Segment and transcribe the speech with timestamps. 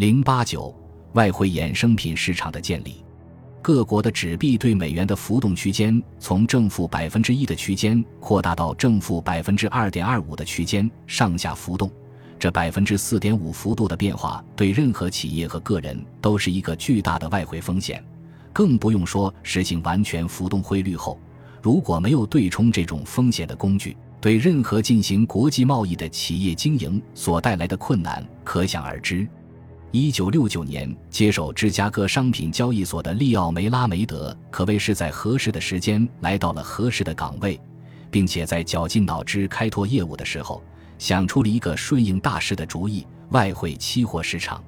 [0.00, 0.74] 零八九
[1.12, 3.04] 外汇衍生品市场的建立。
[3.60, 11.90] 各国的纸币对美元的浮动区间从正负百分之一的区间扩大到正负百分之二点二五的区间，上下浮动。
[12.38, 18.02] 这百分之四点五幅度的变化，对任何企业和个人都是一个巨大的外汇风险。
[18.54, 21.20] 更不用说实行完全浮动汇率后，
[21.60, 29.28] 如果没有对冲这种风险的工具，对任何进行国际贸易的企业经营所带来的困难可想而知。
[29.92, 37.60] 一九六九年接手芝加哥商品交易所的利奥梅拉梅德，可谓是在合适的时间来到了合适的岗位，
[38.08, 40.62] 并且在绞尽脑汁开拓业务的时候，
[40.96, 44.62] 想出了一个顺应大势的主意——外汇期货市场。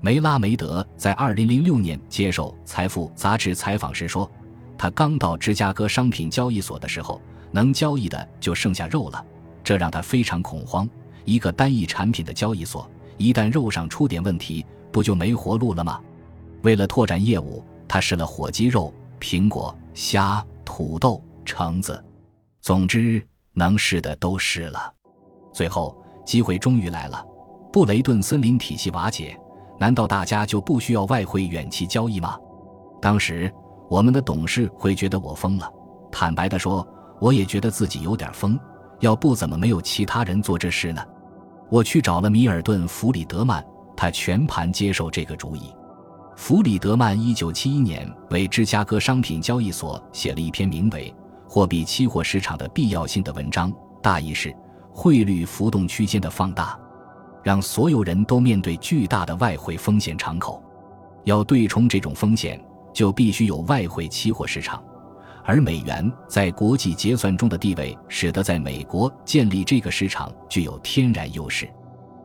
[0.00, 4.30] 梅拉梅德在二零零六年接受《财富》杂志采访时说
[4.78, 7.20] ：“他刚到芝加哥商品交易所的时候，
[7.52, 9.22] 能交易的就剩下肉了，
[9.62, 10.88] 这让他非常恐慌。
[11.26, 16.00] 一个单一产品的交易所。”一旦肉上出点问题，不就没活路了吗？
[16.62, 22.02] 为了拓展业务，他试了火鸡肉、苹果、虾、土豆、橙子，
[22.60, 24.92] 总之能试的都试了。
[25.52, 27.24] 最后，机会终于来了。
[27.72, 29.38] 布雷顿森林体系瓦解，
[29.78, 32.38] 难道大家就不需要外汇远期交易吗？
[33.00, 33.52] 当时
[33.90, 35.70] 我们的董事会觉得我疯了。
[36.10, 36.86] 坦白地说，
[37.20, 38.58] 我也觉得自己有点疯。
[39.00, 41.04] 要不怎么没有其他人做这事呢？
[41.70, 43.64] 我去找了米尔顿·弗里德曼，
[43.96, 45.72] 他全盘接受这个主意。
[46.36, 51.14] 弗里德曼1971年为芝加哥商品交易所写了一篇名为
[51.50, 54.54] 《货币期货市场的必要性》的文章，大意是：
[54.92, 56.78] 汇率浮动区间的放大，
[57.42, 60.62] 让所有人都面对巨大的外汇风险敞口。
[61.24, 64.82] 要对冲这种风险，就必须有外汇期货市场。
[65.46, 71.68] 而美元在国际结算中的地位，使得在美国建立这个市场具有天然优势。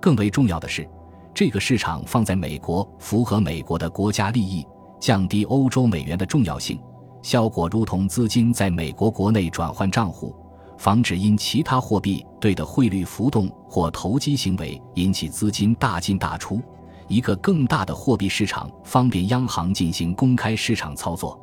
[0.00, 0.88] 更为重要的是，
[1.34, 4.66] 这个市场放在美国，符合美国的国家利益，
[4.98, 6.80] 降低欧洲美元的重要性。
[7.20, 10.34] 效果如同资金在美国国内转换账户，
[10.78, 16.60] 防止因其他货币对的汇率浮动或投机行为引起资金大进大出。
[17.08, 21.38] 一个更大的货币市场，方便央行进行公开市场操作。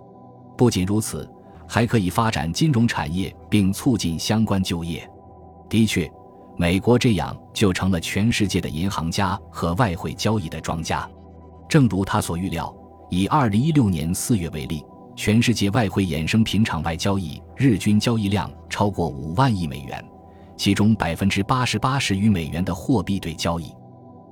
[0.58, 1.30] 不仅如此。
[1.69, 5.07] 还可以发展金融产业，并促进相关就业。
[5.69, 6.12] 的确，
[6.57, 11.07] 美国这样就成了全世界的银行家和外汇交易的庄家。
[11.69, 12.75] 正如他所预料，
[13.12, 14.84] 以2016年4月为例，
[15.16, 20.03] 全世界外汇衍生品场外交易日均交易量超过5万亿美元，
[20.57, 23.72] 其中88%是与美元的货币对交易。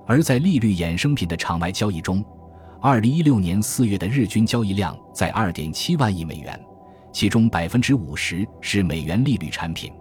[0.07, 2.25] 而在利率衍生品的场外交易中
[2.81, 6.59] ，2016年4月的日均交易量在2.7万亿美元。
[7.17, 9.91] 其中百分之五十是美元利率产品。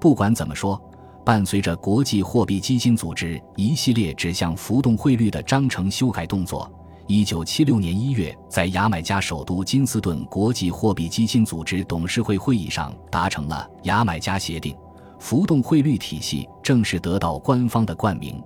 [0.00, 0.76] 不管怎么说，
[1.24, 6.68] 伴随着国际货币基金组织一系列指向浮动汇率的章程修改动作，
[7.06, 14.76] 一九七六年一月，在牙买加首都金斯顿国际货币基金组织董事会会议上达成了牙买加协定，
[15.20, 18.42] 浮动汇率体系正式得到官方的冠名。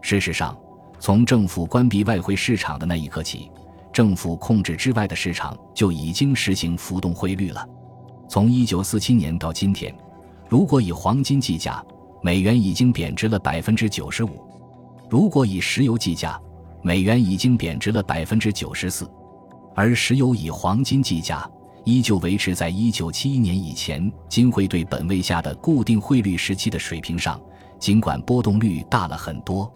[0.00, 0.58] 事实上，
[0.98, 3.48] 从政府关闭外汇市场的那一刻起。
[3.94, 7.64] 政府控制之外的市场就已经实行浮动汇率了。
[8.28, 9.94] 从一九四七年到今天，
[10.48, 11.80] 如果以黄金计价，
[12.20, 14.30] 美元已经贬值了百分之九十五；
[15.08, 16.40] 如果以石油计价，
[16.82, 19.08] 美元已经贬值了百分之九十四。
[19.76, 21.48] 而石油以黄金计价，
[21.84, 27.40] 依旧维持在一九七一年以前金汇兑本位下的固定汇率时期的水平上，
[27.78, 29.72] 尽管波动率大了很多。